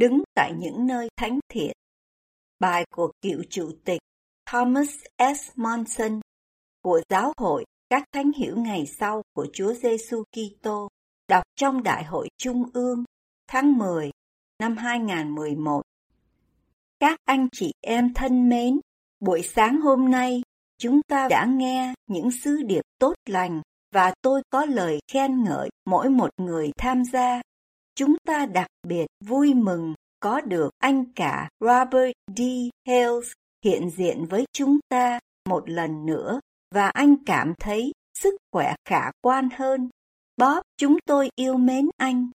[0.00, 1.72] Đứng tại những nơi thánh thiện.
[2.58, 4.00] Bài của cựu chủ tịch
[4.50, 5.50] Thomas S.
[5.56, 6.20] Monson
[6.82, 10.88] của giáo hội các thánh hiểu ngày sau của Chúa Giêsu Kitô
[11.28, 13.04] đọc trong Đại hội Trung ương
[13.48, 14.10] tháng 10
[14.58, 15.82] năm 2011.
[17.00, 18.80] Các anh chị em thân mến,
[19.20, 20.42] buổi sáng hôm nay
[20.78, 23.62] chúng ta đã nghe những sứ điệp tốt lành
[23.94, 27.40] và tôi có lời khen ngợi mỗi một người tham gia
[27.94, 32.40] chúng ta đặc biệt vui mừng có được anh cả Robert D.
[32.86, 33.32] Hales
[33.64, 36.40] hiện diện với chúng ta một lần nữa
[36.74, 39.88] và anh cảm thấy sức khỏe khả quan hơn.
[40.36, 42.30] Bob, chúng tôi yêu mến anh.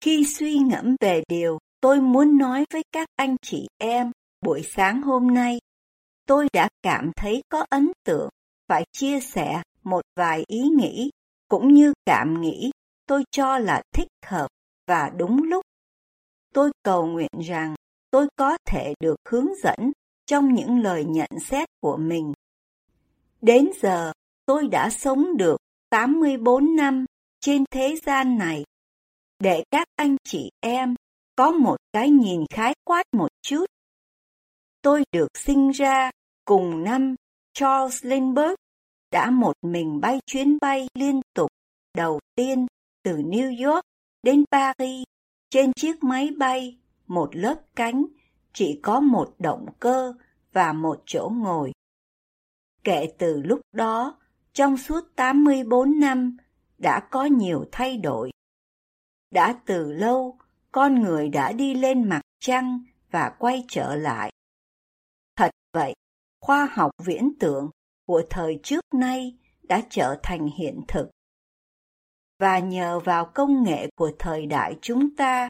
[0.00, 5.02] Khi suy ngẫm về điều tôi muốn nói với các anh chị em buổi sáng
[5.02, 5.58] hôm nay,
[6.26, 8.28] tôi đã cảm thấy có ấn tượng
[8.68, 11.10] phải chia sẻ một vài ý nghĩ
[11.48, 12.70] cũng như cảm nghĩ
[13.06, 14.48] tôi cho là thích hợp
[14.86, 15.64] và đúng lúc.
[16.54, 17.74] Tôi cầu nguyện rằng
[18.10, 19.92] tôi có thể được hướng dẫn
[20.26, 22.32] trong những lời nhận xét của mình.
[23.40, 24.12] Đến giờ,
[24.46, 25.56] tôi đã sống được
[25.90, 27.04] 84 năm
[27.40, 28.64] trên thế gian này.
[29.38, 30.94] Để các anh chị em
[31.36, 33.66] có một cái nhìn khái quát một chút.
[34.82, 36.10] Tôi được sinh ra
[36.44, 37.14] cùng năm
[37.52, 38.54] Charles Lindbergh
[39.12, 41.50] đã một mình bay chuyến bay liên tục
[41.94, 42.66] đầu tiên
[43.06, 43.84] từ New York
[44.22, 45.04] đến Paris
[45.50, 48.06] trên chiếc máy bay, một lớp cánh,
[48.52, 50.14] chỉ có một động cơ
[50.52, 51.72] và một chỗ ngồi.
[52.84, 54.20] Kể từ lúc đó,
[54.52, 56.36] trong suốt 84 năm,
[56.78, 58.30] đã có nhiều thay đổi.
[59.30, 60.38] Đã từ lâu,
[60.72, 64.32] con người đã đi lên mặt trăng và quay trở lại.
[65.36, 65.94] Thật vậy,
[66.40, 67.70] khoa học viễn tưởng
[68.06, 71.15] của thời trước nay đã trở thành hiện thực
[72.38, 75.48] và nhờ vào công nghệ của thời đại chúng ta,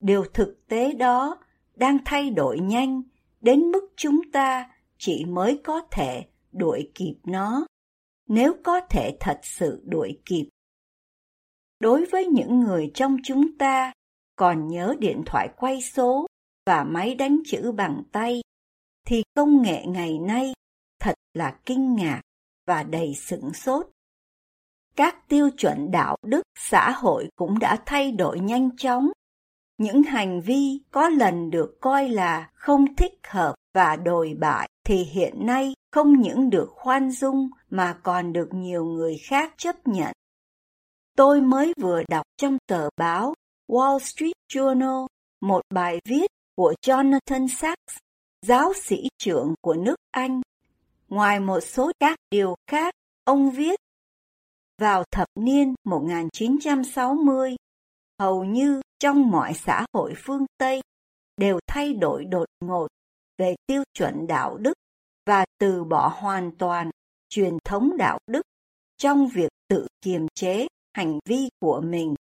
[0.00, 1.38] điều thực tế đó
[1.74, 3.02] đang thay đổi nhanh
[3.40, 7.66] đến mức chúng ta chỉ mới có thể đuổi kịp nó,
[8.28, 10.48] nếu có thể thật sự đuổi kịp.
[11.80, 13.92] Đối với những người trong chúng ta
[14.36, 16.26] còn nhớ điện thoại quay số
[16.66, 18.40] và máy đánh chữ bằng tay,
[19.06, 20.52] thì công nghệ ngày nay
[21.00, 22.20] thật là kinh ngạc
[22.66, 23.86] và đầy sửng sốt
[24.96, 29.10] các tiêu chuẩn đạo đức xã hội cũng đã thay đổi nhanh chóng.
[29.78, 34.96] Những hành vi có lần được coi là không thích hợp và đồi bại thì
[34.96, 40.12] hiện nay không những được khoan dung mà còn được nhiều người khác chấp nhận.
[41.16, 43.34] Tôi mới vừa đọc trong tờ báo
[43.68, 45.06] wall street journal
[45.40, 47.98] một bài viết của jonathan sachs
[48.42, 50.40] giáo sĩ trưởng của nước anh.
[51.08, 53.80] Ngoài một số các điều khác, ông viết
[54.78, 57.56] vào thập niên 1960,
[58.18, 60.80] hầu như trong mọi xã hội phương Tây
[61.36, 62.86] đều thay đổi đột ngột
[63.38, 64.72] về tiêu chuẩn đạo đức
[65.26, 66.90] và từ bỏ hoàn toàn
[67.28, 68.42] truyền thống đạo đức
[68.96, 72.14] trong việc tự kiềm chế hành vi của mình.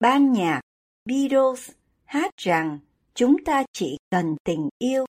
[0.00, 0.60] Ban nhạc
[1.04, 1.70] Beatles
[2.04, 2.78] hát rằng
[3.14, 5.06] chúng ta chỉ cần tình yêu.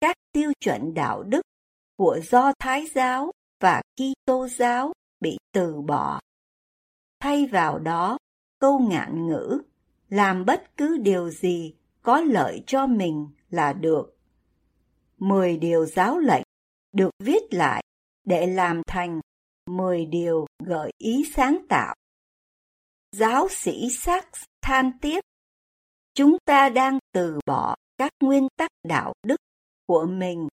[0.00, 1.42] Các tiêu chuẩn đạo đức
[1.96, 4.92] của Do Thái giáo và Kitô giáo
[5.24, 6.20] bị từ bỏ.
[7.20, 8.18] Thay vào đó,
[8.58, 9.62] câu ngạn ngữ,
[10.08, 14.16] làm bất cứ điều gì có lợi cho mình là được.
[15.18, 16.42] Mười điều giáo lệnh
[16.92, 17.82] được viết lại
[18.24, 19.20] để làm thành
[19.70, 21.94] mười điều gợi ý sáng tạo.
[23.12, 25.20] Giáo sĩ Sachs than tiếp,
[26.14, 29.40] chúng ta đang từ bỏ các nguyên tắc đạo đức
[29.86, 30.48] của mình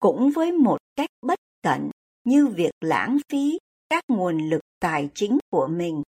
[0.00, 1.90] cũng với một cách bất cẩn
[2.24, 3.58] như việc lãng phí
[3.90, 6.02] các nguồn lực tài chính của mình.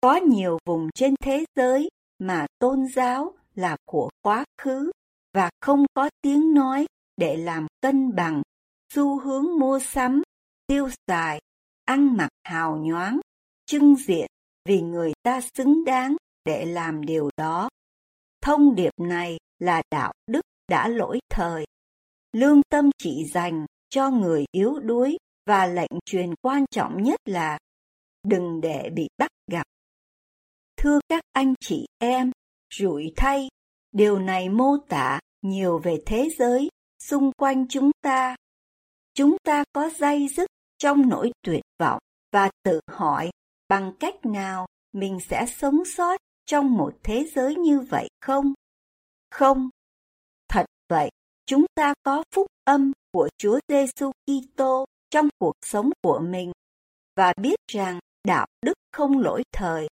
[0.00, 1.88] Có nhiều vùng trên thế giới
[2.18, 4.90] mà tôn giáo là của quá khứ
[5.34, 6.86] và không có tiếng nói
[7.16, 8.42] để làm cân bằng
[8.94, 10.22] xu hướng mua sắm,
[10.66, 11.40] tiêu xài,
[11.84, 13.20] ăn mặc hào nhoáng,
[13.66, 14.26] trưng diện
[14.64, 17.68] vì người ta xứng đáng để làm điều đó.
[18.42, 21.64] Thông điệp này là đạo đức đã lỗi thời.
[22.32, 25.18] Lương tâm chỉ dành cho người yếu đuối
[25.48, 27.58] và lệnh truyền quan trọng nhất là
[28.22, 29.62] đừng để bị bắt gặp.
[30.76, 32.30] Thưa các anh chị em,
[32.74, 33.48] rủi thay,
[33.92, 36.68] điều này mô tả nhiều về thế giới
[37.02, 38.36] xung quanh chúng ta.
[39.14, 40.48] Chúng ta có dây dứt
[40.78, 41.98] trong nỗi tuyệt vọng
[42.32, 43.30] và tự hỏi
[43.68, 46.16] bằng cách nào mình sẽ sống sót
[46.46, 48.52] trong một thế giới như vậy không?
[49.30, 49.68] Không.
[50.48, 51.10] Thật vậy,
[51.46, 56.52] chúng ta có phúc âm của Chúa Giêsu Kitô trong cuộc sống của mình
[57.16, 59.88] và biết rằng đạo đức không lỗi thời.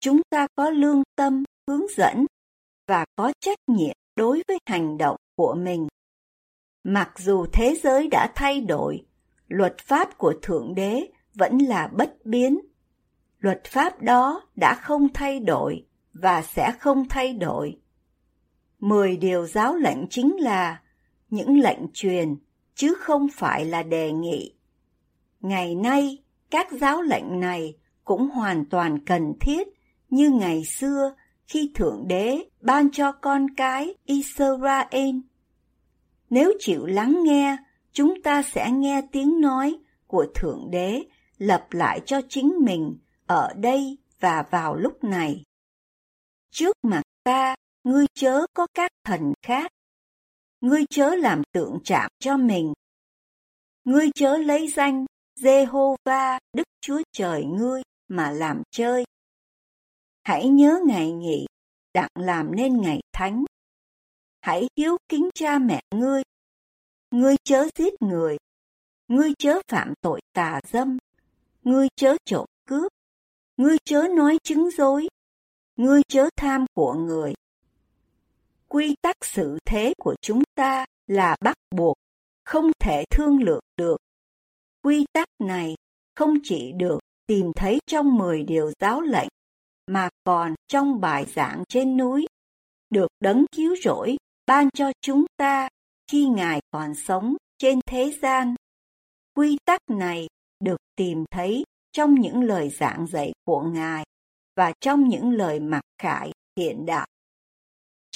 [0.00, 2.26] Chúng ta có lương tâm hướng dẫn
[2.86, 5.88] và có trách nhiệm đối với hành động của mình.
[6.84, 9.06] Mặc dù thế giới đã thay đổi,
[9.48, 12.58] luật pháp của Thượng Đế vẫn là bất biến.
[13.38, 17.80] Luật pháp đó đã không thay đổi và sẽ không thay đổi.
[18.78, 20.82] Mười điều giáo lệnh chính là
[21.30, 22.36] những lệnh truyền,
[22.78, 24.54] chứ không phải là đề nghị.
[25.40, 26.18] Ngày nay,
[26.50, 29.68] các giáo lệnh này cũng hoàn toàn cần thiết
[30.10, 31.14] như ngày xưa
[31.46, 35.16] khi Thượng Đế ban cho con cái Israel.
[36.30, 37.56] Nếu chịu lắng nghe,
[37.92, 41.02] chúng ta sẽ nghe tiếng nói của Thượng Đế
[41.38, 45.44] lập lại cho chính mình ở đây và vào lúc này.
[46.50, 47.54] Trước mặt ta,
[47.84, 49.72] ngươi chớ có các thần khác.
[50.60, 52.72] Ngươi chớ làm tượng chạm cho mình.
[53.84, 55.06] Ngươi chớ lấy danh
[55.40, 59.04] Jehovah Đức Chúa Trời ngươi mà làm chơi.
[60.24, 61.46] Hãy nhớ ngày nghỉ,
[61.94, 63.44] đặng làm nên ngày thánh.
[64.40, 66.22] Hãy hiếu kính cha mẹ ngươi.
[67.10, 68.36] Ngươi chớ giết người.
[69.08, 70.98] Ngươi chớ phạm tội tà dâm.
[71.62, 72.92] Ngươi chớ trộm cướp.
[73.56, 75.08] Ngươi chớ nói chứng dối.
[75.76, 77.34] Ngươi chớ tham của người.
[78.68, 81.96] Quy tắc sự thế của chúng ta là bắt buộc,
[82.44, 83.96] không thể thương lượng được.
[84.82, 85.74] Quy tắc này
[86.16, 89.28] không chỉ được tìm thấy trong 10 điều giáo lệnh,
[89.86, 92.26] mà còn trong bài giảng trên núi,
[92.90, 94.16] được đấng cứu rỗi
[94.46, 95.68] ban cho chúng ta
[96.10, 98.54] khi Ngài còn sống trên thế gian.
[99.34, 100.26] Quy tắc này
[100.60, 104.04] được tìm thấy trong những lời giảng dạy của Ngài
[104.56, 107.08] và trong những lời mặc khải hiện đại.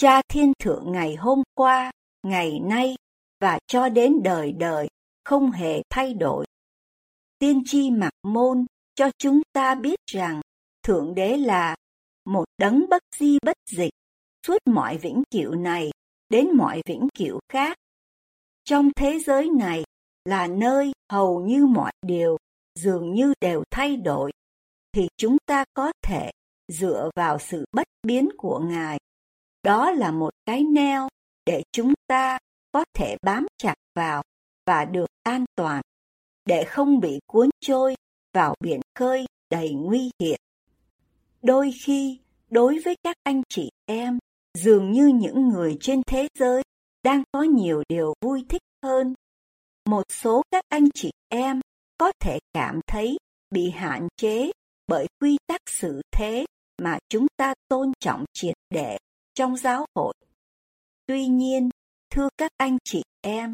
[0.03, 1.91] Cha Thiên Thượng ngày hôm qua,
[2.23, 2.95] ngày nay
[3.41, 4.89] và cho đến đời đời
[5.25, 6.47] không hề thay đổi.
[7.39, 10.41] Tiên tri mặc môn cho chúng ta biết rằng
[10.83, 11.77] Thượng Đế là
[12.25, 13.91] một đấng bất di bất dịch
[14.47, 15.91] suốt mọi vĩnh cửu này
[16.29, 17.77] đến mọi vĩnh cửu khác.
[18.65, 19.85] Trong thế giới này
[20.25, 22.37] là nơi hầu như mọi điều
[22.79, 24.33] dường như đều thay đổi,
[24.93, 26.31] thì chúng ta có thể
[26.69, 28.99] dựa vào sự bất biến của Ngài.
[29.63, 31.09] Đó là một cái neo
[31.47, 32.39] để chúng ta
[32.73, 34.23] có thể bám chặt vào
[34.67, 35.83] và được an toàn,
[36.45, 37.95] để không bị cuốn trôi
[38.33, 40.37] vào biển khơi đầy nguy hiểm.
[41.43, 42.21] Đôi khi,
[42.51, 44.19] đối với các anh chị em,
[44.59, 46.63] dường như những người trên thế giới
[47.03, 49.15] đang có nhiều điều vui thích hơn.
[49.89, 51.61] Một số các anh chị em
[51.99, 53.17] có thể cảm thấy
[53.51, 54.51] bị hạn chế
[54.87, 56.47] bởi quy tắc xử thế
[56.83, 58.99] mà chúng ta tôn trọng triệt để
[59.35, 60.15] trong giáo hội.
[61.07, 61.69] Tuy nhiên,
[62.11, 63.53] thưa các anh chị em,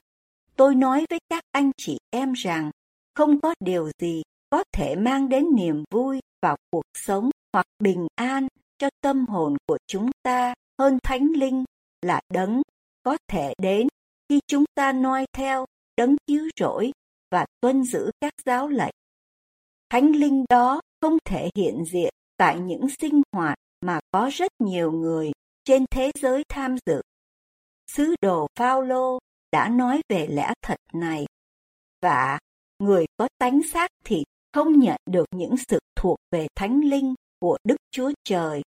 [0.57, 2.71] tôi nói với các anh chị em rằng
[3.15, 8.07] không có điều gì có thể mang đến niềm vui vào cuộc sống hoặc bình
[8.15, 11.65] an cho tâm hồn của chúng ta hơn thánh linh
[12.03, 12.63] là đấng
[13.03, 13.89] có thể đến
[14.29, 15.67] khi chúng ta noi theo
[15.97, 16.93] đấng cứu rỗi
[17.31, 18.95] và tuân giữ các giáo lệnh.
[19.91, 24.93] Thánh linh đó không thể hiện diện tại những sinh hoạt mà có rất nhiều
[24.93, 25.33] người
[25.69, 27.01] trên thế giới tham dự.
[27.93, 29.19] Sứ đồ Phaolô
[29.53, 31.27] đã nói về lẽ thật này
[32.03, 32.39] và
[32.79, 34.23] người có tánh xác thịt
[34.53, 38.63] không nhận được những sự thuộc về thánh linh của Đức Chúa Trời,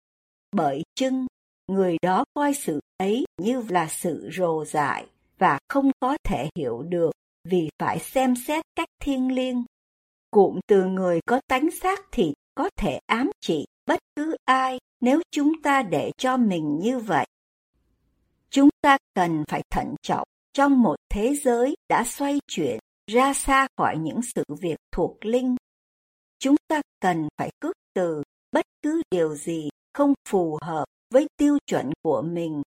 [0.52, 1.28] bởi chưng
[1.68, 6.84] người đó coi sự ấy như là sự rồ dại và không có thể hiểu
[6.84, 7.12] được
[7.44, 9.64] vì phải xem xét cách thiêng liêng.
[10.32, 15.22] Cụm từ người có tánh xác thịt có thể ám chỉ bất cứ ai nếu
[15.32, 17.26] chúng ta để cho mình như vậy.
[18.50, 23.68] Chúng ta cần phải thận trọng trong một thế giới đã xoay chuyển ra xa
[23.78, 25.56] khỏi những sự việc thuộc linh.
[26.40, 31.58] Chúng ta cần phải cước từ bất cứ điều gì không phù hợp với tiêu
[31.66, 32.62] chuẩn của mình,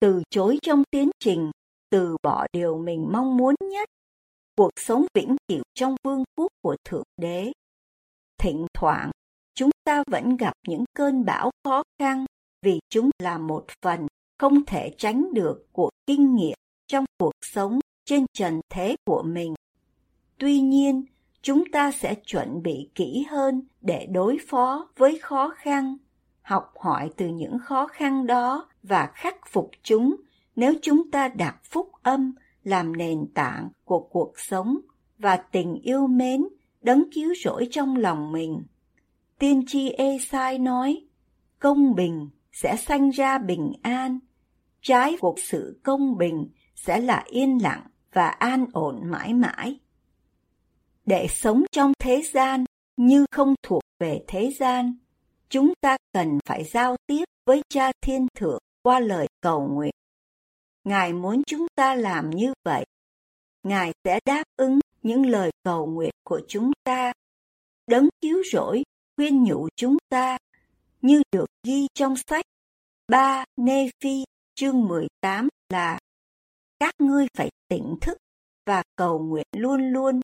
[0.00, 1.50] từ chối trong tiến trình,
[1.90, 3.88] từ bỏ điều mình mong muốn nhất,
[4.56, 7.52] cuộc sống vĩnh cửu trong vương quốc của Thượng Đế.
[8.38, 9.10] Thỉnh thoảng,
[9.54, 12.24] chúng ta vẫn gặp những cơn bão khó khăn
[12.62, 14.06] vì chúng là một phần
[14.38, 16.56] không thể tránh được của kinh nghiệm
[16.86, 19.54] trong cuộc sống trên trần thế của mình.
[20.38, 21.04] Tuy nhiên,
[21.42, 25.96] chúng ta sẽ chuẩn bị kỹ hơn để đối phó với khó khăn,
[26.42, 30.16] học hỏi từ những khó khăn đó và khắc phục chúng
[30.56, 34.78] nếu chúng ta đặt phúc âm làm nền tảng của cuộc sống
[35.18, 36.48] và tình yêu mến
[36.82, 38.62] đấng cứu rỗi trong lòng mình.
[39.38, 41.06] Tiên tri Esai nói,
[41.58, 44.18] công bình sẽ sanh ra bình an,
[44.80, 49.80] trái cuộc sự công bình sẽ là yên lặng và an ổn mãi mãi.
[51.06, 52.64] Để sống trong thế gian
[52.96, 54.94] như không thuộc về thế gian,
[55.48, 59.92] chúng ta cần phải giao tiếp với Cha Thiên Thượng qua lời cầu nguyện.
[60.84, 62.84] Ngài muốn chúng ta làm như vậy.
[63.62, 67.12] Ngài sẽ đáp ứng những lời cầu nguyện của chúng ta.
[67.86, 68.82] Đấng cứu rỗi
[69.16, 70.38] khuyên nhủ chúng ta,
[71.02, 72.44] như được ghi trong sách
[73.08, 75.98] 3 Nê-phi chương 18 là,
[76.78, 78.18] các ngươi phải tỉnh thức
[78.66, 80.20] và cầu nguyện luôn luôn,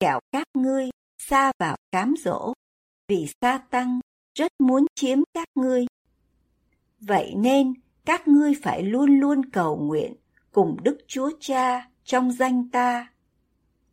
[0.00, 2.52] kẻo các ngươi xa vào cám dỗ,
[3.08, 4.00] vì sa tăng
[4.38, 5.86] rất muốn chiếm các ngươi.
[7.00, 10.16] Vậy nên, các ngươi phải luôn luôn cầu nguyện
[10.52, 13.12] cùng đức chúa cha trong danh ta.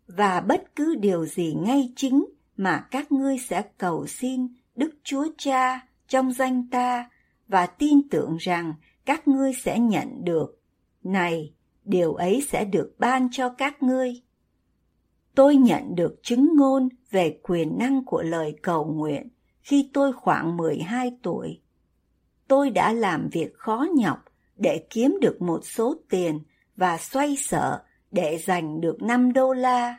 [0.08, 2.26] Và bất cứ điều gì ngay chính
[2.60, 7.10] mà các ngươi sẽ cầu xin đức chúa cha trong danh ta
[7.48, 8.74] và tin tưởng rằng
[9.06, 10.62] các ngươi sẽ nhận được
[11.04, 14.22] này, điều ấy sẽ được ban cho các ngươi
[15.36, 19.30] tôi nhận được chứng ngôn về quyền năng của lời cầu nguyện
[19.62, 21.62] khi tôi khoảng 12 tuổi.
[22.48, 24.20] Tôi đã làm việc khó nhọc
[24.58, 26.40] để kiếm được một số tiền
[26.76, 29.96] và xoay sở để giành được 5 đô la.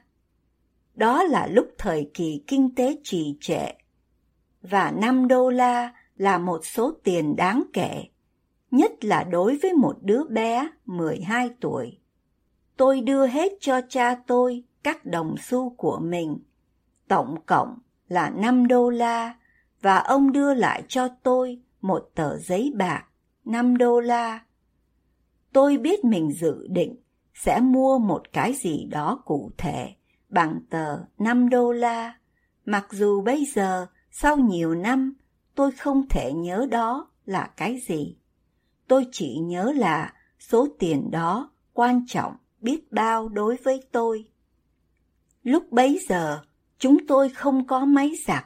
[1.00, 3.66] Đó là lúc thời kỳ kinh tế trì trệ.
[4.62, 8.04] Và 5 đô la là một số tiền đáng kể,
[8.70, 11.98] nhất là đối với một đứa bé 12 tuổi.
[12.76, 16.38] Tôi đưa hết cho cha tôi các đồng xu của mình.
[17.08, 17.78] Tổng cộng
[18.08, 19.34] là 5 đô la
[19.80, 23.04] và ông đưa lại cho tôi một tờ giấy bạc
[23.44, 24.40] 5 đô la.
[25.52, 26.96] Tôi biết mình dự định
[27.34, 29.94] sẽ mua một cái gì đó cụ thể
[30.30, 32.14] bằng tờ 5 đô la,
[32.64, 35.14] mặc dù bây giờ sau nhiều năm
[35.54, 38.16] tôi không thể nhớ đó là cái gì.
[38.88, 44.24] Tôi chỉ nhớ là số tiền đó quan trọng biết bao đối với tôi.
[45.42, 46.42] Lúc bấy giờ,
[46.78, 48.44] chúng tôi không có máy giặt,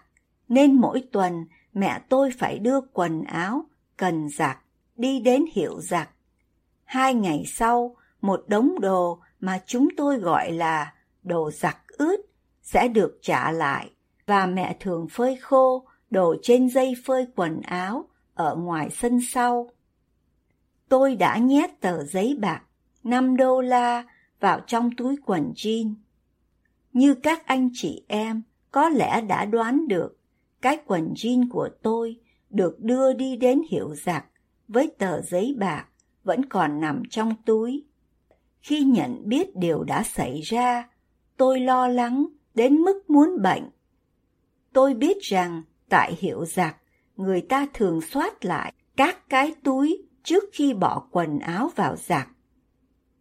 [0.48, 3.64] nên mỗi tuần mẹ tôi phải đưa quần áo,
[3.96, 4.58] cần giặt,
[4.96, 6.08] đi đến hiệu giặt.
[6.84, 12.16] Hai ngày sau, một đống đồ mà chúng tôi gọi là đồ giặt ướt
[12.62, 13.90] sẽ được trả lại
[14.26, 19.70] và mẹ thường phơi khô đồ trên dây phơi quần áo ở ngoài sân sau.
[20.88, 22.62] Tôi đã nhét tờ giấy bạc
[23.04, 24.04] 5 đô la
[24.40, 25.94] vào trong túi quần jean.
[26.92, 30.18] Như các anh chị em có lẽ đã đoán được,
[30.62, 34.26] cái quần jean của tôi được đưa đi đến hiệu giặc
[34.68, 35.86] với tờ giấy bạc
[36.24, 37.84] vẫn còn nằm trong túi.
[38.62, 40.88] Khi nhận biết điều đã xảy ra,
[41.36, 43.70] tôi lo lắng đến mức muốn bệnh.
[44.72, 46.76] Tôi biết rằng tại hiệu giặc,
[47.16, 52.28] người ta thường soát lại các cái túi trước khi bỏ quần áo vào giặc.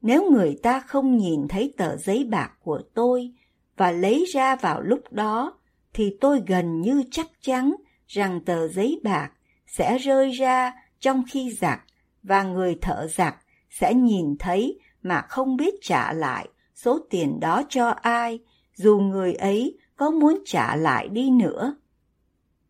[0.02, 3.32] Nếu người ta không nhìn thấy tờ giấy bạc của tôi
[3.78, 5.60] và lấy ra vào lúc đó,
[5.94, 7.76] thì tôi gần như chắc chắn
[8.08, 9.32] rằng tờ giấy bạc
[9.68, 11.80] sẽ rơi ra trong khi giặt
[12.24, 13.36] và người thợ giặt
[13.70, 16.48] sẽ nhìn thấy mà không biết trả lại
[16.84, 18.40] số tiền đó cho ai,
[18.76, 21.76] dù người ấy có muốn trả lại đi nữa.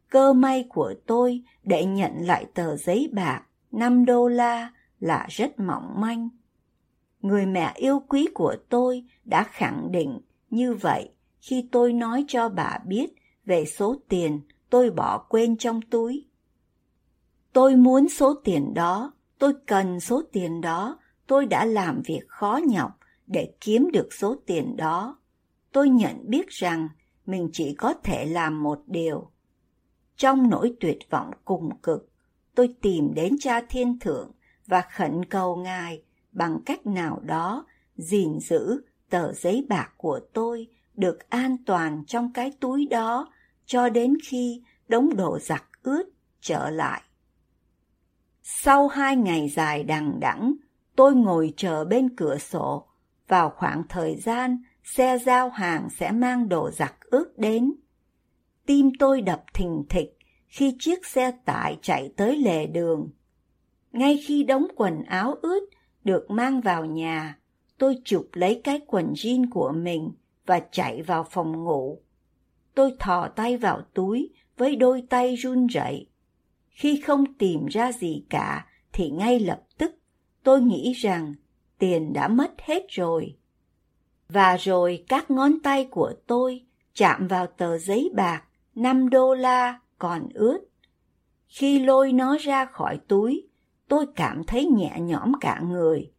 [0.09, 5.59] Cơ may của tôi để nhận lại tờ giấy bạc 5 đô la là rất
[5.59, 6.29] mỏng manh.
[7.21, 11.09] Người mẹ yêu quý của tôi đã khẳng định như vậy
[11.41, 13.13] khi tôi nói cho bà biết
[13.45, 16.25] về số tiền tôi bỏ quên trong túi.
[17.53, 22.59] Tôi muốn số tiền đó, tôi cần số tiền đó, tôi đã làm việc khó
[22.67, 25.19] nhọc để kiếm được số tiền đó.
[25.71, 26.89] Tôi nhận biết rằng
[27.25, 29.31] mình chỉ có thể làm một điều.
[30.17, 32.09] Trong nỗi tuyệt vọng cùng cực,
[32.55, 34.31] tôi tìm đến cha thiên thượng
[34.67, 37.65] và khẩn cầu ngài bằng cách nào đó
[37.97, 43.33] gìn giữ tờ giấy bạc của tôi được an toàn trong cái túi đó
[43.65, 46.03] cho đến khi đống đồ giặt ướt
[46.41, 47.01] trở lại.
[48.43, 50.53] Sau hai ngày dài đằng đẵng,
[50.95, 52.87] tôi ngồi chờ bên cửa sổ
[53.27, 57.73] vào khoảng thời gian xe giao hàng sẽ mang đồ giặt ướt đến.
[58.65, 63.09] Tim tôi đập thình thịch khi chiếc xe tải chạy tới lề đường.
[63.91, 65.69] Ngay khi đống quần áo ướt
[66.03, 67.39] được mang vào nhà,
[67.77, 70.11] tôi chụp lấy cái quần jean của mình
[70.45, 72.01] và chạy vào phòng ngủ.
[72.75, 76.09] tôi thò tay vào túi với đôi tay run rẩy.
[76.69, 79.95] Khi không tìm ra gì cả thì ngay lập tức
[80.43, 81.33] tôi nghĩ rằng
[81.79, 83.35] tiền đã mất hết rồi.
[84.29, 88.43] Và rồi các ngón tay của tôi chạm vào tờ giấy bạc
[88.75, 90.59] 5 đô la còn ướt.
[91.47, 93.47] Khi lôi nó ra khỏi túi,
[93.87, 96.11] tôi cảm thấy nhẹ nhõm cả người.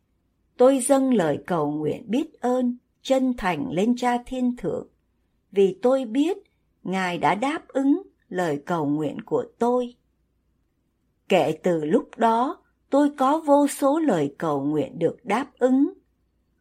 [0.57, 4.89] Tôi dâng lời cầu nguyện biết ơn, chân thành lên cha thiên thượng,
[5.53, 6.39] vì tôi biết
[6.85, 9.95] Ngài đã đáp ứng lời cầu nguyện của tôi.
[11.29, 12.63] Kể từ lúc đó,
[12.95, 15.93] tôi có vô số lời cầu nguyện được đáp ứng.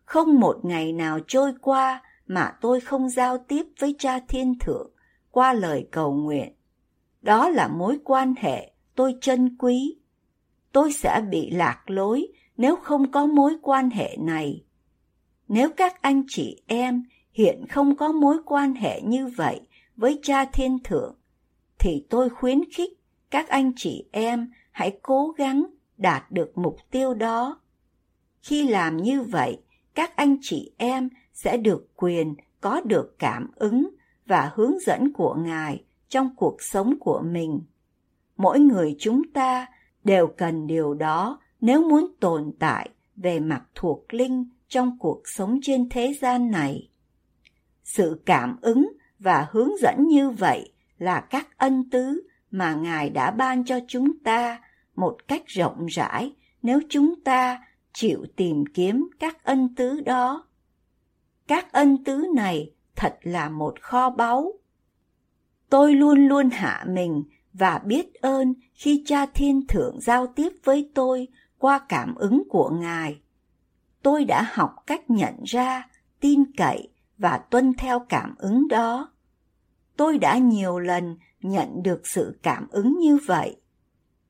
[0.05, 4.91] Không một ngày nào trôi qua mà tôi không giao tiếp với cha thiên thượng
[5.31, 6.53] qua lời cầu nguyện.
[7.21, 9.97] Đó là mối quan hệ tôi trân quý.
[10.71, 14.63] Tôi sẽ bị lạc lối nếu không có mối quan hệ này.
[15.47, 19.61] Nếu các anh chị em hiện không có mối quan hệ như vậy
[19.95, 21.15] với cha thiên thượng,
[21.79, 22.91] thì tôi khuyến khích
[23.31, 25.65] các anh chị em hãy cố gắng
[26.03, 27.61] đạt được mục tiêu đó.
[28.41, 29.61] Khi làm như vậy,
[29.95, 33.89] các anh chị em sẽ được quyền có được cảm ứng
[34.25, 37.61] và hướng dẫn của Ngài trong cuộc sống của mình.
[38.37, 39.67] Mỗi người chúng ta
[40.03, 45.59] đều cần điều đó nếu muốn tồn tại về mặt thuộc linh trong cuộc sống
[45.61, 46.89] trên thế gian này.
[47.83, 53.31] Sự cảm ứng và hướng dẫn như vậy là các ân tứ mà Ngài đã
[53.31, 54.59] ban cho chúng ta
[54.95, 60.47] một cách rộng rãi nếu chúng ta chịu tìm kiếm các ân tứ đó.
[61.47, 64.53] Các ân tứ này thật là một kho báu.
[65.69, 67.23] Tôi luôn luôn hạ mình
[67.53, 72.69] và biết ơn khi cha thiên thượng giao tiếp với tôi qua cảm ứng của
[72.69, 73.21] Ngài.
[74.01, 79.11] Tôi đã học cách nhận ra, tin cậy và tuân theo cảm ứng đó.
[79.97, 83.61] Tôi đã nhiều lần nhận được sự cảm ứng như vậy.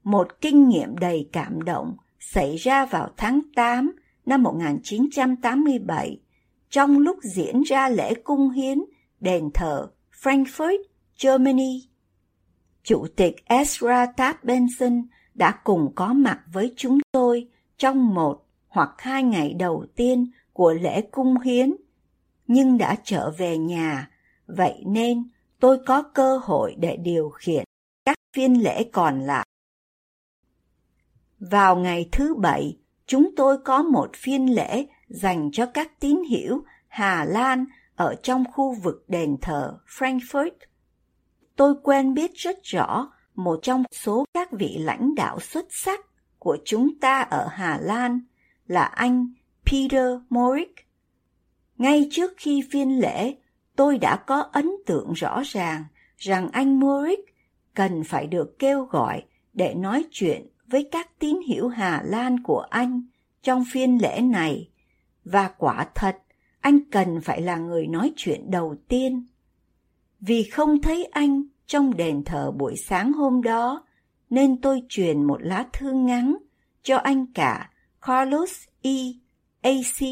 [0.03, 6.19] Một kinh nghiệm đầy cảm động xảy ra vào tháng 8 năm 1987
[6.69, 8.83] trong lúc diễn ra lễ cung hiến
[9.19, 9.87] đền thờ
[10.23, 10.77] Frankfurt,
[11.23, 11.87] Germany.
[12.83, 18.89] Chủ tịch Ezra Taft Benson đã cùng có mặt với chúng tôi trong một hoặc
[18.97, 21.75] hai ngày đầu tiên của lễ cung hiến,
[22.47, 24.09] nhưng đã trở về nhà,
[24.47, 27.63] vậy nên tôi có cơ hội để điều khiển
[28.05, 29.47] các phiên lễ còn lại.
[31.51, 36.63] Vào ngày thứ bảy, chúng tôi có một phiên lễ dành cho các tín hữu
[36.87, 40.51] Hà Lan ở trong khu vực đền thờ Frankfurt.
[41.55, 45.99] Tôi quen biết rất rõ một trong số các vị lãnh đạo xuất sắc
[46.39, 48.21] của chúng ta ở Hà Lan
[48.67, 49.33] là anh
[49.65, 50.73] Peter Morick.
[51.77, 53.35] Ngay trước khi phiên lễ,
[53.75, 55.83] tôi đã có ấn tượng rõ ràng
[56.17, 57.35] rằng anh Morick
[57.73, 62.59] cần phải được kêu gọi để nói chuyện với các tín hiệu Hà Lan của
[62.69, 63.01] anh
[63.41, 64.69] trong phiên lễ này.
[65.25, 66.17] Và quả thật,
[66.59, 69.25] anh cần phải là người nói chuyện đầu tiên.
[70.19, 73.85] Vì không thấy anh trong đền thờ buổi sáng hôm đó,
[74.29, 76.37] nên tôi truyền một lá thư ngắn
[76.83, 77.69] cho anh cả
[78.01, 78.91] Carlos E.
[79.61, 80.07] AC,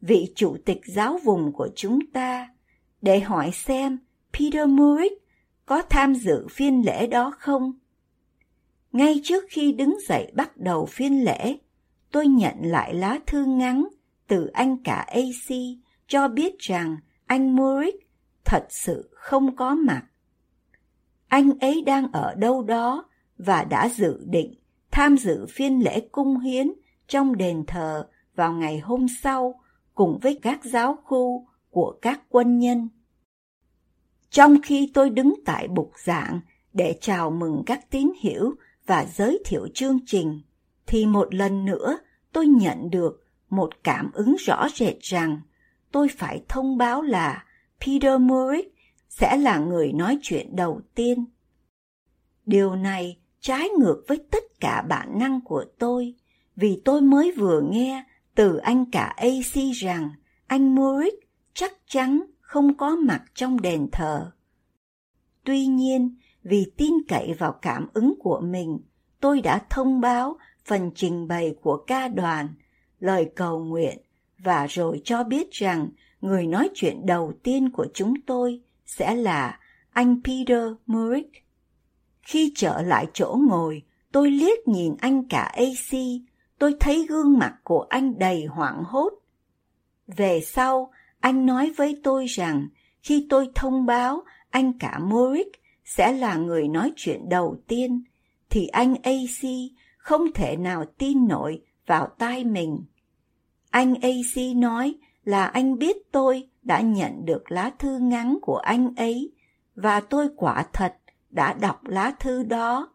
[0.00, 2.48] vị chủ tịch giáo vùng của chúng ta,
[3.02, 3.98] để hỏi xem
[4.32, 5.24] Peter Murick
[5.66, 7.72] có tham dự phiên lễ đó không.
[8.96, 11.56] Ngay trước khi đứng dậy bắt đầu phiên lễ,
[12.12, 13.88] tôi nhận lại lá thư ngắn
[14.26, 15.56] từ anh cả AC
[16.06, 18.08] cho biết rằng anh Murick
[18.44, 20.02] thật sự không có mặt.
[21.28, 24.54] Anh ấy đang ở đâu đó và đã dự định
[24.90, 26.72] tham dự phiên lễ cung hiến
[27.08, 29.60] trong đền thờ vào ngày hôm sau
[29.94, 32.88] cùng với các giáo khu của các quân nhân.
[34.30, 36.40] Trong khi tôi đứng tại bục giảng
[36.72, 38.54] để chào mừng các tín hiểu
[38.86, 40.40] và giới thiệu chương trình,
[40.86, 41.98] thì một lần nữa
[42.32, 45.40] tôi nhận được một cảm ứng rõ rệt rằng
[45.92, 47.44] tôi phải thông báo là
[47.80, 48.74] Peter Murick
[49.08, 51.24] sẽ là người nói chuyện đầu tiên.
[52.46, 56.14] Điều này trái ngược với tất cả bản năng của tôi,
[56.56, 60.10] vì tôi mới vừa nghe từ anh cả AC rằng
[60.46, 64.32] anh Murick chắc chắn không có mặt trong đền thờ.
[65.44, 66.16] Tuy nhiên,
[66.48, 68.78] vì tin cậy vào cảm ứng của mình,
[69.20, 72.48] tôi đã thông báo phần trình bày của ca đoàn,
[73.00, 73.98] lời cầu nguyện
[74.38, 75.88] và rồi cho biết rằng
[76.20, 81.32] người nói chuyện đầu tiên của chúng tôi sẽ là anh Peter Murick.
[82.22, 83.82] Khi trở lại chỗ ngồi,
[84.12, 85.98] tôi liếc nhìn anh cả AC,
[86.58, 89.12] tôi thấy gương mặt của anh đầy hoảng hốt.
[90.06, 92.68] Về sau, anh nói với tôi rằng
[93.02, 98.02] khi tôi thông báo anh cả Murick sẽ là người nói chuyện đầu tiên,
[98.50, 99.50] thì anh AC
[99.98, 102.84] không thể nào tin nổi vào tai mình.
[103.70, 104.94] Anh AC nói
[105.24, 109.32] là anh biết tôi đã nhận được lá thư ngắn của anh ấy
[109.74, 110.96] và tôi quả thật
[111.30, 112.88] đã đọc lá thư đó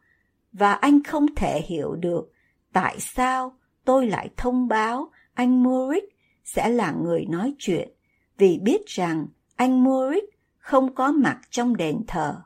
[0.54, 2.32] và anh không thể hiểu được
[2.74, 3.54] tại sao
[3.86, 6.04] tôi lại thông báo anh Muric
[6.44, 7.90] sẽ là người nói chuyện
[8.38, 10.24] vì biết rằng anh Muric
[10.58, 12.42] không có mặt trong đền thờ.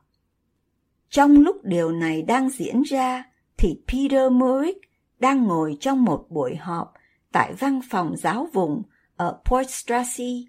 [1.09, 3.23] Trong lúc điều này đang diễn ra,
[3.57, 4.81] thì Peter Murick
[5.19, 6.93] đang ngồi trong một buổi họp
[7.31, 8.83] tại văn phòng giáo vùng
[9.15, 10.47] ở Port Strassy.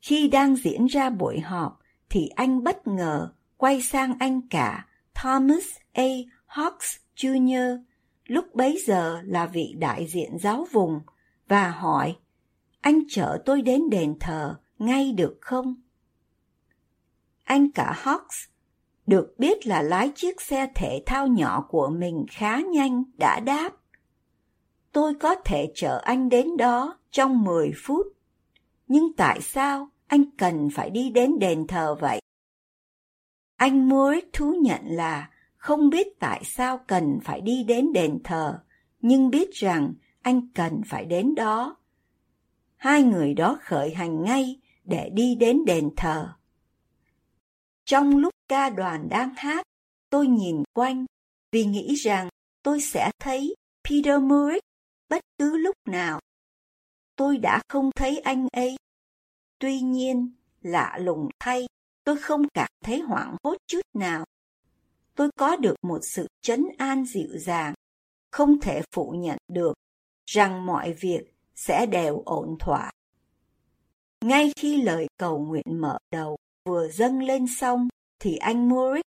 [0.00, 5.64] Khi đang diễn ra buổi họp, thì anh bất ngờ quay sang anh cả Thomas
[5.92, 6.06] A.
[6.48, 7.78] Hawks Jr.
[8.26, 11.00] lúc bấy giờ là vị đại diện giáo vùng
[11.48, 12.16] và hỏi,
[12.80, 15.74] anh chở tôi đến đền thờ ngay được không?
[17.44, 18.46] Anh cả Hawks
[19.06, 23.70] được biết là lái chiếc xe thể thao nhỏ của mình khá nhanh đã đáp.
[24.92, 28.06] Tôi có thể chở anh đến đó trong 10 phút.
[28.88, 32.20] Nhưng tại sao anh cần phải đi đến đền thờ vậy?
[33.56, 38.58] Anh Moore thú nhận là không biết tại sao cần phải đi đến đền thờ,
[39.00, 41.76] nhưng biết rằng anh cần phải đến đó.
[42.76, 46.28] Hai người đó khởi hành ngay để đi đến đền thờ.
[47.84, 49.66] Trong lúc ca đoàn đang hát,
[50.10, 51.06] tôi nhìn quanh
[51.52, 52.28] vì nghĩ rằng
[52.62, 53.54] tôi sẽ thấy
[53.88, 54.64] Peter Murick
[55.08, 56.20] bất cứ lúc nào.
[57.16, 58.76] Tôi đã không thấy anh ấy.
[59.58, 61.66] Tuy nhiên, lạ lùng thay,
[62.04, 64.24] tôi không cảm thấy hoảng hốt chút nào.
[65.14, 67.74] Tôi có được một sự chấn an dịu dàng,
[68.30, 69.74] không thể phủ nhận được
[70.26, 72.90] rằng mọi việc sẽ đều ổn thỏa.
[74.24, 79.06] Ngay khi lời cầu nguyện mở đầu vừa dâng lên xong, thì anh Murick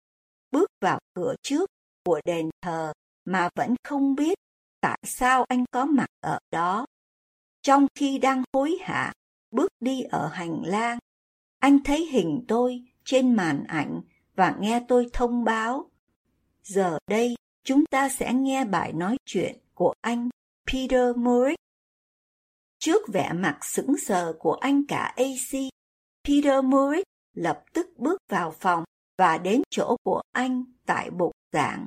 [0.52, 1.70] bước vào cửa trước
[2.06, 2.94] của đền thờ
[3.26, 4.38] mà vẫn không biết
[4.82, 6.86] tại sao anh có mặt ở đó.
[7.62, 9.14] Trong khi đang hối hả
[9.52, 10.98] bước đi ở hành lang,
[11.60, 14.02] anh thấy hình tôi trên màn ảnh
[14.36, 15.90] và nghe tôi thông báo.
[16.64, 20.30] Giờ đây, chúng ta sẽ nghe bài nói chuyện của anh
[20.72, 21.60] Peter Murick.
[22.80, 25.60] Trước vẻ mặt sững sờ của anh cả AC,
[26.28, 28.84] Peter Murick lập tức bước vào phòng
[29.20, 31.86] và đến chỗ của anh tại bục giảng.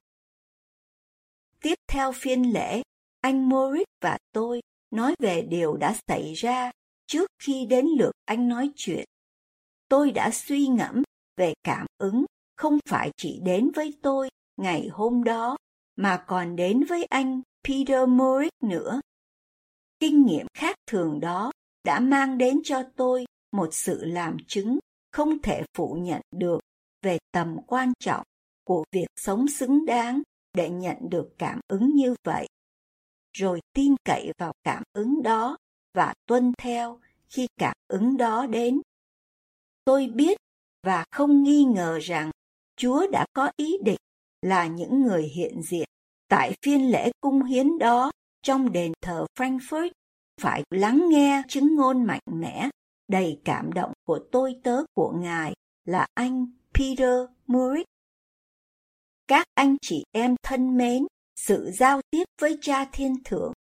[1.63, 2.83] Tiếp theo phiên lễ,
[3.21, 6.71] anh Morris và tôi nói về điều đã xảy ra
[7.07, 9.05] trước khi đến lượt anh nói chuyện.
[9.89, 11.03] Tôi đã suy ngẫm
[11.37, 12.25] về cảm ứng
[12.57, 15.57] không phải chỉ đến với tôi ngày hôm đó
[15.97, 19.01] mà còn đến với anh Peter Morris nữa.
[20.01, 21.53] Kinh nghiệm khác thường đó
[21.85, 24.79] đã mang đến cho tôi một sự làm chứng
[25.13, 26.61] không thể phủ nhận được
[27.03, 28.23] về tầm quan trọng
[28.65, 30.23] của việc sống xứng đáng
[30.55, 32.47] để nhận được cảm ứng như vậy.
[33.33, 35.57] Rồi tin cậy vào cảm ứng đó
[35.95, 38.81] và tuân theo khi cảm ứng đó đến.
[39.85, 40.39] Tôi biết
[40.83, 42.31] và không nghi ngờ rằng
[42.77, 43.99] chúa đã có ý định
[44.43, 45.89] là những người hiện diện
[46.29, 48.11] tại phiên lễ cung hiến đó
[48.43, 49.91] trong đền thờ frankfurt
[50.41, 52.69] phải lắng nghe chứng ngôn mạnh mẽ
[53.09, 57.15] đầy cảm động của tôi tớ của ngài là anh Peter
[57.47, 57.89] Murick.
[59.29, 63.53] Các anh chị em thân mến, sự giao tiếp với Cha Thiên Thượng,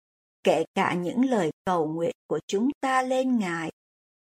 [0.45, 3.71] kể cả những lời cầu nguyện của chúng ta lên Ngài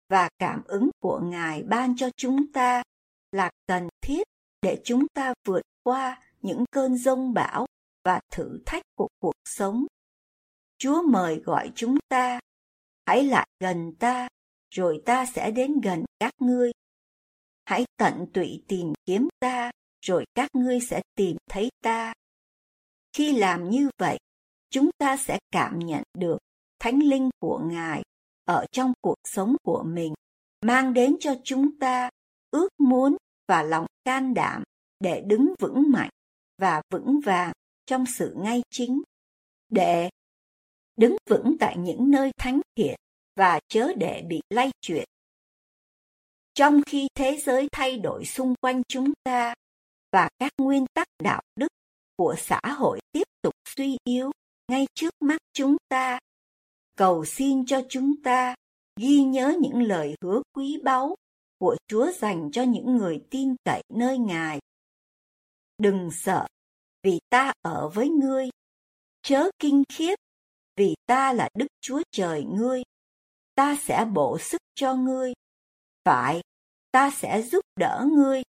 [0.09, 2.83] và cảm ứng của Ngài ban cho chúng ta
[3.31, 4.23] là cần thiết
[4.61, 7.65] để chúng ta vượt qua những cơn rông bão
[8.03, 9.85] và thử thách của cuộc sống.
[10.77, 12.39] Chúa mời gọi chúng ta,
[13.05, 14.27] hãy lại gần ta,
[14.69, 16.71] rồi ta sẽ đến gần các ngươi
[17.65, 19.71] hãy tận tụy tìm kiếm ta,
[20.01, 22.13] rồi các ngươi sẽ tìm thấy ta.
[23.13, 24.17] Khi làm như vậy,
[24.69, 26.37] chúng ta sẽ cảm nhận được
[26.79, 28.03] thánh linh của ngài
[28.45, 30.13] ở trong cuộc sống của mình,
[30.61, 32.09] mang đến cho chúng ta
[32.51, 34.63] ước muốn và lòng can đảm
[34.99, 36.09] để đứng vững mạnh
[36.57, 37.51] và vững vàng
[37.85, 39.01] trong sự ngay chính.
[39.69, 40.09] Để
[40.97, 42.95] đứng vững tại những nơi thánh thiện
[43.35, 45.05] và chớ để bị lay chuyển
[46.53, 49.53] trong khi thế giới thay đổi xung quanh chúng ta
[50.11, 51.67] và các nguyên tắc đạo đức
[52.15, 54.31] của xã hội tiếp tục suy yếu
[54.67, 56.19] ngay trước mắt chúng ta
[56.97, 58.55] cầu xin cho chúng ta
[58.99, 61.15] ghi nhớ những lời hứa quý báu
[61.59, 64.59] của Chúa dành cho những người tin cậy nơi Ngài.
[65.77, 66.47] Đừng sợ,
[67.03, 68.49] vì ta ở với ngươi.
[69.21, 70.15] Chớ kinh khiếp,
[70.75, 72.83] vì ta là Đức Chúa Trời ngươi.
[73.55, 75.33] Ta sẽ bổ sức cho ngươi
[76.05, 76.41] phải,
[76.91, 78.43] ta sẽ giúp đỡ ngươi,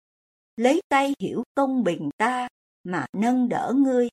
[0.56, 2.48] lấy tay hiểu công bình ta
[2.84, 4.08] mà nâng đỡ ngươi.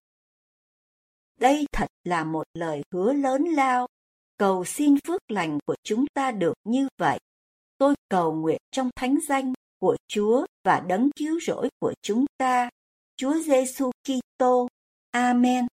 [1.39, 3.88] Đây thật là một lời hứa lớn lao,
[4.38, 7.19] cầu xin phước lành của chúng ta được như vậy.
[7.78, 12.69] Tôi cầu nguyện trong thánh danh của Chúa và đấng cứu rỗi của chúng ta,
[13.17, 14.67] Chúa Giêsu Kitô.
[15.12, 15.67] Amen.